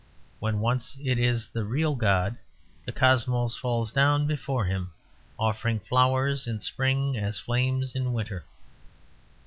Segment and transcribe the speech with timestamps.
[0.39, 2.35] When once it is the real God
[2.87, 4.89] the Cosmos falls down before Him,
[5.37, 8.43] offering flowers in spring as flames in winter.